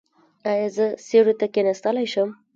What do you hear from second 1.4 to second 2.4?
کیناستلی شم؟